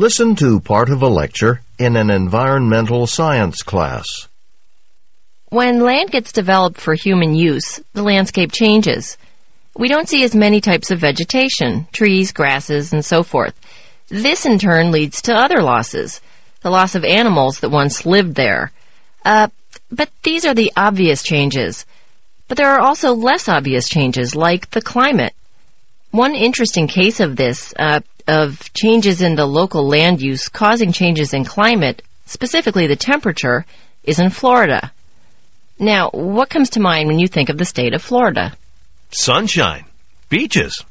Listen 0.00 0.36
to 0.36 0.60
part 0.60 0.90
of 0.90 1.02
a 1.02 1.08
lecture 1.08 1.60
in 1.76 1.96
an 1.96 2.08
environmental 2.08 3.08
science 3.08 3.62
class. 3.64 4.28
When 5.48 5.80
land 5.80 6.12
gets 6.12 6.30
developed 6.30 6.80
for 6.80 6.94
human 6.94 7.34
use, 7.34 7.80
the 7.94 8.04
landscape 8.04 8.52
changes. 8.52 9.18
We 9.76 9.88
don't 9.88 10.08
see 10.08 10.22
as 10.22 10.36
many 10.36 10.60
types 10.60 10.92
of 10.92 11.00
vegetation, 11.00 11.88
trees, 11.90 12.30
grasses, 12.30 12.92
and 12.92 13.04
so 13.04 13.24
forth. 13.24 13.58
This 14.08 14.46
in 14.46 14.60
turn 14.60 14.92
leads 14.92 15.22
to 15.22 15.34
other 15.34 15.62
losses. 15.62 16.20
The 16.60 16.70
loss 16.70 16.94
of 16.94 17.02
animals 17.02 17.58
that 17.60 17.70
once 17.70 18.06
lived 18.06 18.36
there. 18.36 18.70
Uh, 19.24 19.48
but 19.90 20.10
these 20.22 20.44
are 20.44 20.54
the 20.54 20.72
obvious 20.76 21.24
changes. 21.24 21.84
But 22.46 22.56
there 22.56 22.70
are 22.70 22.80
also 22.80 23.14
less 23.14 23.48
obvious 23.48 23.88
changes, 23.88 24.36
like 24.36 24.70
the 24.70 24.80
climate. 24.80 25.34
One 26.10 26.34
interesting 26.34 26.88
case 26.88 27.20
of 27.20 27.36
this, 27.36 27.74
uh, 27.78 28.00
of 28.26 28.72
changes 28.72 29.20
in 29.20 29.34
the 29.34 29.46
local 29.46 29.86
land 29.86 30.22
use 30.22 30.48
causing 30.48 30.92
changes 30.92 31.34
in 31.34 31.44
climate, 31.44 32.02
specifically 32.26 32.86
the 32.86 32.96
temperature, 32.96 33.66
is 34.04 34.18
in 34.18 34.30
Florida. 34.30 34.90
Now, 35.78 36.10
what 36.10 36.50
comes 36.50 36.70
to 36.70 36.80
mind 36.80 37.08
when 37.08 37.18
you 37.18 37.28
think 37.28 37.50
of 37.50 37.58
the 37.58 37.64
state 37.64 37.94
of 37.94 38.02
Florida? 38.02 38.56
Sunshine. 39.10 39.84
Beaches. 40.28 40.84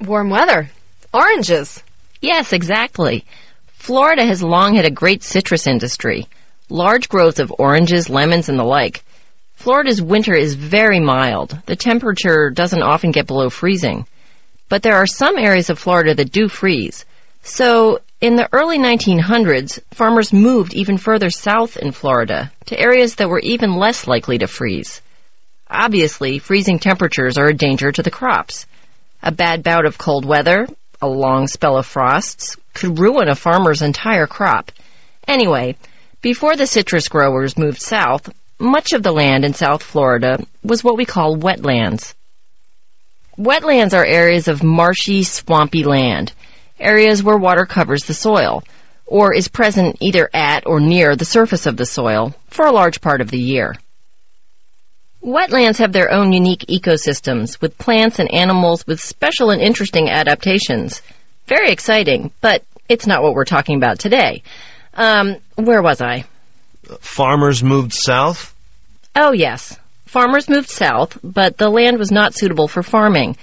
Warm 0.00 0.30
weather. 0.30 0.70
Oranges. 1.12 1.82
Yes, 2.20 2.52
exactly. 2.52 3.24
Florida 3.74 4.24
has 4.24 4.42
long 4.42 4.74
had 4.74 4.84
a 4.84 4.90
great 4.90 5.22
citrus 5.22 5.66
industry. 5.66 6.26
Large 6.68 7.08
growth 7.08 7.40
of 7.40 7.52
oranges, 7.58 8.08
lemons, 8.10 8.48
and 8.48 8.58
the 8.58 8.64
like. 8.64 9.02
Florida's 9.54 10.00
winter 10.00 10.34
is 10.34 10.54
very 10.54 11.00
mild. 11.00 11.58
The 11.66 11.76
temperature 11.76 12.50
doesn't 12.50 12.82
often 12.82 13.10
get 13.10 13.26
below 13.26 13.50
freezing. 13.50 14.06
But 14.70 14.82
there 14.82 14.96
are 14.96 15.06
some 15.06 15.36
areas 15.36 15.68
of 15.68 15.78
Florida 15.78 16.14
that 16.14 16.32
do 16.32 16.48
freeze. 16.48 17.04
So, 17.42 18.00
in 18.20 18.36
the 18.36 18.48
early 18.52 18.78
1900s, 18.78 19.80
farmers 19.92 20.32
moved 20.32 20.74
even 20.74 20.96
further 20.96 21.28
south 21.28 21.76
in 21.76 21.90
Florida 21.90 22.52
to 22.66 22.78
areas 22.78 23.16
that 23.16 23.28
were 23.28 23.40
even 23.40 23.74
less 23.74 24.06
likely 24.06 24.38
to 24.38 24.46
freeze. 24.46 25.02
Obviously, 25.68 26.38
freezing 26.38 26.78
temperatures 26.78 27.36
are 27.36 27.48
a 27.48 27.54
danger 27.54 27.90
to 27.90 28.02
the 28.02 28.12
crops. 28.12 28.66
A 29.24 29.32
bad 29.32 29.64
bout 29.64 29.86
of 29.86 29.98
cold 29.98 30.24
weather, 30.24 30.68
a 31.02 31.08
long 31.08 31.48
spell 31.48 31.76
of 31.76 31.84
frosts, 31.84 32.56
could 32.72 33.00
ruin 33.00 33.28
a 33.28 33.34
farmer's 33.34 33.82
entire 33.82 34.28
crop. 34.28 34.70
Anyway, 35.26 35.76
before 36.22 36.54
the 36.54 36.66
citrus 36.66 37.08
growers 37.08 37.58
moved 37.58 37.80
south, 37.80 38.28
much 38.60 38.92
of 38.92 39.02
the 39.02 39.12
land 39.12 39.44
in 39.44 39.52
South 39.52 39.82
Florida 39.82 40.38
was 40.62 40.84
what 40.84 40.96
we 40.96 41.04
call 41.04 41.36
wetlands. 41.36 42.14
Wetlands 43.38 43.94
are 43.94 44.04
areas 44.04 44.48
of 44.48 44.62
marshy, 44.62 45.22
swampy 45.22 45.84
land, 45.84 46.32
areas 46.78 47.22
where 47.22 47.36
water 47.36 47.64
covers 47.64 48.04
the 48.04 48.14
soil, 48.14 48.62
or 49.06 49.34
is 49.34 49.48
present 49.48 49.96
either 50.00 50.28
at 50.32 50.66
or 50.66 50.80
near 50.80 51.16
the 51.16 51.24
surface 51.24 51.66
of 51.66 51.76
the 51.76 51.86
soil 51.86 52.34
for 52.48 52.66
a 52.66 52.72
large 52.72 53.00
part 53.00 53.20
of 53.20 53.30
the 53.30 53.38
year. 53.38 53.74
Wetlands 55.22 55.78
have 55.78 55.92
their 55.92 56.10
own 56.10 56.32
unique 56.32 56.64
ecosystems 56.68 57.60
with 57.60 57.76
plants 57.76 58.18
and 58.18 58.32
animals 58.32 58.86
with 58.86 59.00
special 59.00 59.50
and 59.50 59.60
interesting 59.60 60.08
adaptations. 60.08 61.02
Very 61.46 61.70
exciting, 61.70 62.30
but 62.40 62.64
it's 62.88 63.06
not 63.06 63.22
what 63.22 63.34
we're 63.34 63.44
talking 63.44 63.76
about 63.76 63.98
today. 63.98 64.42
Um, 64.94 65.36
where 65.56 65.82
was 65.82 66.00
I? 66.00 66.24
Farmers 67.00 67.62
moved 67.62 67.92
south? 67.92 68.54
Oh, 69.14 69.32
yes. 69.32 69.78
Farmers 70.10 70.48
moved 70.48 70.68
south, 70.68 71.20
but 71.22 71.56
the 71.56 71.70
land 71.70 71.96
was 71.96 72.10
not 72.10 72.34
suitable 72.34 72.66
for 72.66 72.82
farming. 72.82 73.36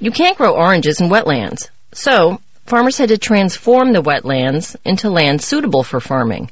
You 0.00 0.10
can't 0.10 0.36
grow 0.36 0.50
oranges 0.50 1.00
in 1.00 1.10
wetlands. 1.10 1.68
So, 1.92 2.40
farmers 2.66 2.98
had 2.98 3.10
to 3.10 3.18
transform 3.18 3.92
the 3.92 4.02
wetlands 4.02 4.74
into 4.84 5.10
land 5.10 5.40
suitable 5.40 5.84
for 5.84 6.00
farming. 6.00 6.50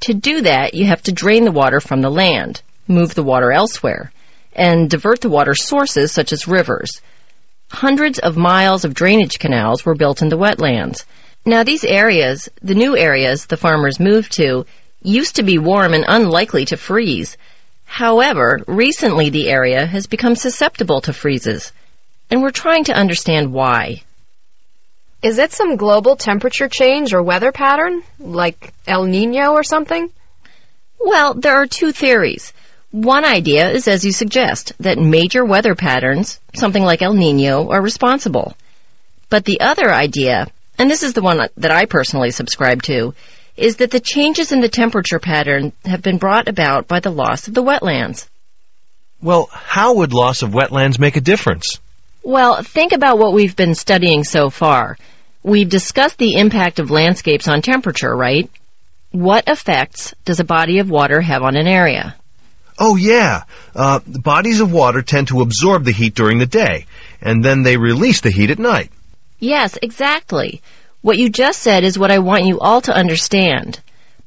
To 0.00 0.14
do 0.14 0.40
that, 0.40 0.72
you 0.72 0.86
have 0.86 1.02
to 1.02 1.12
drain 1.12 1.44
the 1.44 1.52
water 1.52 1.78
from 1.78 2.00
the 2.00 2.08
land, 2.08 2.62
move 2.88 3.14
the 3.14 3.22
water 3.22 3.52
elsewhere, 3.52 4.12
and 4.54 4.88
divert 4.88 5.20
the 5.20 5.28
water 5.28 5.54
sources 5.54 6.10
such 6.10 6.32
as 6.32 6.48
rivers. 6.48 7.02
Hundreds 7.70 8.18
of 8.18 8.38
miles 8.38 8.86
of 8.86 8.94
drainage 8.94 9.38
canals 9.38 9.84
were 9.84 9.94
built 9.94 10.22
in 10.22 10.30
the 10.30 10.38
wetlands. 10.38 11.04
Now 11.44 11.64
these 11.64 11.84
areas, 11.84 12.48
the 12.62 12.74
new 12.74 12.96
areas 12.96 13.44
the 13.44 13.58
farmers 13.58 14.00
moved 14.00 14.32
to, 14.38 14.64
used 15.02 15.36
to 15.36 15.42
be 15.42 15.58
warm 15.58 15.92
and 15.92 16.06
unlikely 16.08 16.64
to 16.64 16.78
freeze. 16.78 17.36
However, 17.86 18.62
recently 18.66 19.30
the 19.30 19.48
area 19.48 19.86
has 19.86 20.06
become 20.06 20.36
susceptible 20.36 21.00
to 21.02 21.14
freezes, 21.14 21.72
and 22.30 22.42
we're 22.42 22.50
trying 22.50 22.84
to 22.84 22.92
understand 22.92 23.52
why. 23.52 24.02
Is 25.22 25.38
it 25.38 25.52
some 25.52 25.76
global 25.76 26.16
temperature 26.16 26.68
change 26.68 27.14
or 27.14 27.22
weather 27.22 27.52
pattern, 27.52 28.02
like 28.18 28.74
El 28.86 29.04
Nino 29.04 29.52
or 29.52 29.64
something? 29.64 30.10
Well, 31.00 31.34
there 31.34 31.56
are 31.56 31.66
two 31.66 31.92
theories. 31.92 32.52
One 32.90 33.24
idea 33.24 33.70
is, 33.70 33.88
as 33.88 34.04
you 34.04 34.12
suggest, 34.12 34.72
that 34.80 34.98
major 34.98 35.44
weather 35.44 35.74
patterns, 35.74 36.38
something 36.54 36.82
like 36.82 37.02
El 37.02 37.14
Nino, 37.14 37.70
are 37.70 37.80
responsible. 37.80 38.56
But 39.30 39.44
the 39.44 39.60
other 39.60 39.92
idea 39.92 40.48
and 40.78 40.90
this 40.90 41.02
is 41.02 41.14
the 41.14 41.22
one 41.22 41.48
that 41.56 41.70
I 41.70 41.86
personally 41.86 42.30
subscribe 42.30 42.82
to, 42.84 43.14
is 43.56 43.76
that 43.76 43.90
the 43.90 44.00
changes 44.00 44.52
in 44.52 44.60
the 44.60 44.68
temperature 44.68 45.18
pattern 45.18 45.72
have 45.84 46.02
been 46.02 46.18
brought 46.18 46.48
about 46.48 46.86
by 46.86 47.00
the 47.00 47.10
loss 47.10 47.48
of 47.48 47.54
the 47.54 47.62
wetlands. 47.62 48.28
Well, 49.22 49.48
how 49.50 49.94
would 49.94 50.12
loss 50.12 50.42
of 50.42 50.50
wetlands 50.50 50.98
make 50.98 51.16
a 51.16 51.20
difference? 51.20 51.80
Well, 52.22 52.62
think 52.62 52.92
about 52.92 53.18
what 53.18 53.32
we've 53.32 53.56
been 53.56 53.74
studying 53.74 54.24
so 54.24 54.50
far. 54.50 54.98
We've 55.42 55.68
discussed 55.68 56.18
the 56.18 56.34
impact 56.34 56.80
of 56.80 56.90
landscapes 56.90 57.48
on 57.48 57.62
temperature, 57.62 58.14
right? 58.14 58.50
What 59.12 59.48
effects 59.48 60.14
does 60.24 60.40
a 60.40 60.44
body 60.44 60.80
of 60.80 60.90
water 60.90 61.20
have 61.20 61.42
on 61.42 61.56
an 61.56 61.66
area? 61.66 62.16
Oh, 62.78 62.96
yeah. 62.96 63.44
Uh, 63.74 64.00
bodies 64.00 64.60
of 64.60 64.72
water 64.72 65.02
tend 65.02 65.28
to 65.28 65.40
absorb 65.40 65.84
the 65.84 65.92
heat 65.92 66.14
during 66.14 66.38
the 66.38 66.46
day, 66.46 66.86
and 67.22 67.42
then 67.42 67.62
they 67.62 67.76
release 67.76 68.20
the 68.20 68.30
heat 68.30 68.50
at 68.50 68.58
night. 68.58 68.90
Yes, 69.38 69.78
exactly. 69.80 70.62
What 71.02 71.18
you 71.18 71.30
just 71.30 71.60
said 71.60 71.84
is 71.84 71.98
what 71.98 72.10
I 72.10 72.18
want 72.18 72.46
you 72.46 72.58
all 72.58 72.80
to 72.82 72.94
understand. 72.94 73.80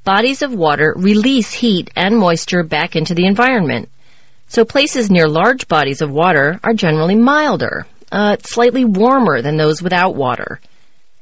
Bodies 0.03 0.41
of 0.41 0.53
water 0.53 0.94
release 0.96 1.52
heat 1.52 1.91
and 1.96 2.18
moisture 2.18 2.63
back 2.63 2.96
into 2.96 3.13
the 3.13 3.25
environment. 3.25 3.90
So 4.47 4.66
places 4.66 5.12
near 5.12 5.28
large 5.28 5.68
bodies 5.68 6.02
of 6.02 6.09
water 6.09 6.59
are 6.63 6.74
generally 6.74 7.16
milder, 7.16 7.85
uh, 8.12 8.38
slightly 8.44 8.85
warmer 8.85 9.41
than 9.41 9.57
those 9.57 9.81
without 9.81 10.16
water. 10.16 10.59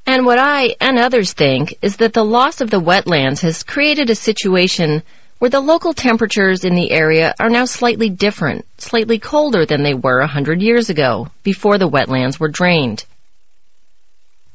And 0.05 0.25
what 0.25 0.39
I 0.39 0.75
and 0.79 0.97
others 0.97 1.33
think 1.33 1.77
is 1.81 1.97
that 1.97 2.13
the 2.13 2.23
loss 2.23 2.61
of 2.61 2.69
the 2.69 2.79
wetlands 2.79 3.41
has 3.41 3.63
created 3.63 4.09
a 4.09 4.15
situation 4.15 5.03
where 5.39 5.49
the 5.49 5.59
local 5.59 5.93
temperatures 5.93 6.63
in 6.63 6.75
the 6.75 6.91
area 6.91 7.35
are 7.39 7.49
now 7.49 7.65
slightly 7.65 8.09
different, 8.09 8.65
slightly 8.77 9.19
colder 9.19 9.65
than 9.65 9.83
they 9.83 9.93
were 9.93 10.19
a 10.19 10.27
hundred 10.27 10.61
years 10.61 10.89
ago, 10.89 11.27
before 11.43 11.77
the 11.77 11.89
wetlands 11.89 12.39
were 12.39 12.47
drained. 12.47 13.03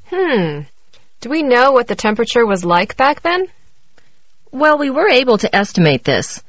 Hmm. 0.07 0.61
Do 1.23 1.31
we 1.31 1.45
know 1.45 1.71
what 1.71 1.87
the 1.87 1.95
temperature 1.95 2.45
was 2.45 2.65
like 2.65 2.97
back 2.97 3.23
then? 3.23 3.47
Well, 4.51 4.77
we 4.77 4.91
were 4.91 5.09
able 5.09 5.39
to 5.39 5.55
estimate 5.55 6.03
this. 6.03 6.43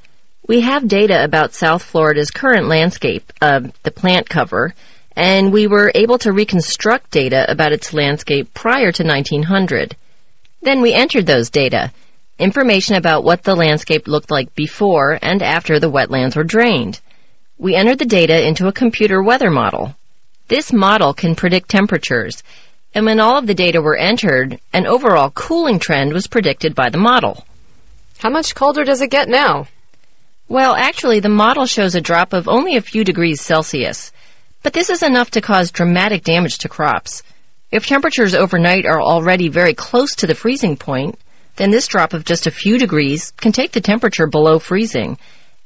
We 0.48 0.62
have 0.62 0.88
data 0.88 1.24
about 1.24 1.54
South 1.54 1.84
Florida's 1.84 2.32
current 2.32 2.68
landscape, 2.68 3.32
uh, 3.40 3.70
the 3.84 3.92
plant 3.92 4.28
cover, 4.28 4.74
and 5.16 5.54
we 5.54 5.68
were 5.68 5.92
able 5.94 6.18
to 6.18 6.34
reconstruct 6.34 7.12
data 7.12 7.46
about 7.48 7.72
its 7.72 7.94
landscape 7.94 8.52
prior 8.56 8.92
to 8.92 9.04
1900. 9.04 9.96
Then 10.64 10.82
we 10.82 10.92
entered 10.92 11.28
those 11.28 11.52
data, 11.52 11.92
information 12.40 12.96
about 12.96 13.24
what 13.24 13.44
the 13.44 13.56
landscape 13.56 14.08
looked 14.08 14.32
like 14.32 14.56
before 14.56 15.20
and 15.22 15.44
after 15.44 15.80
the 15.80 15.92
wetlands 15.92 16.36
were 16.36 16.44
drained. 16.44 17.00
We 17.60 17.76
entered 17.76 18.00
the 18.00 18.06
data 18.06 18.44
into 18.44 18.66
a 18.66 18.74
computer 18.74 19.22
weather 19.22 19.52
model. 19.52 19.96
This 20.48 20.74
model 20.74 21.14
can 21.14 21.36
predict 21.36 21.70
temperatures 21.70 22.42
and 22.94 23.06
when 23.06 23.20
all 23.20 23.38
of 23.38 23.48
the 23.48 23.54
data 23.54 23.82
were 23.82 23.98
entered, 23.98 24.60
an 24.72 24.86
overall 24.86 25.30
cooling 25.32 25.80
trend 25.80 26.14
was 26.14 26.28
predicted 26.28 26.76
by 26.76 26.90
the 26.90 26.98
model. 26.98 27.46
How 28.20 28.30
much 28.30 28.56
colder 28.56 28.84
does 28.84 29.02
it 29.02 29.10
get 29.10 29.28
now? 29.28 29.68
Well, 30.48 30.76
actually, 30.76 31.20
the 31.20 31.30
model 31.30 31.66
shows 31.66 31.96
a 31.96 32.02
drop 32.02 32.34
of 32.34 32.48
only 32.48 32.76
a 32.76 32.82
few 32.82 33.04
degrees 33.04 33.42
Celsius, 33.42 34.12
but 34.62 34.74
this 34.74 34.90
is 34.90 35.04
enough 35.04 35.32
to 35.32 35.42
cause 35.42 35.72
dramatic 35.72 36.24
damage 36.24 36.60
to 36.60 36.70
crops. 36.70 37.24
If 37.72 37.88
temperatures 37.88 38.36
overnight 38.36 38.86
are 38.86 39.02
already 39.02 39.50
very 39.50 39.74
close 39.74 40.16
to 40.18 40.28
the 40.28 40.36
freezing 40.36 40.78
point, 40.78 41.20
then 41.56 41.72
this 41.72 41.88
drop 41.88 42.14
of 42.14 42.26
just 42.26 42.46
a 42.46 42.52
few 42.52 42.78
degrees 42.78 43.32
can 43.32 43.52
take 43.52 43.72
the 43.72 43.82
temperature 43.82 44.28
below 44.28 44.60
freezing, 44.60 45.18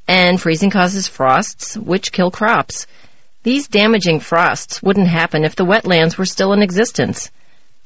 and 0.07 0.39
freezing 0.39 0.69
causes 0.69 1.07
frosts, 1.07 1.75
which 1.75 2.11
kill 2.11 2.31
crops. 2.31 2.87
These 3.47 3.69
damaging 3.69 4.19
frosts 4.19 4.83
wouldn't 4.83 5.07
happen 5.07 5.45
if 5.45 5.55
the 5.55 5.63
wetlands 5.63 6.17
were 6.17 6.25
still 6.25 6.51
in 6.51 6.61
existence. 6.61 7.31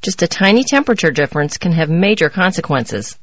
Just 0.02 0.24
a 0.24 0.28
tiny 0.28 0.64
temperature 0.64 1.12
difference 1.12 1.60
can 1.60 1.72
have 1.74 1.88
major 1.88 2.30
consequences. 2.30 3.16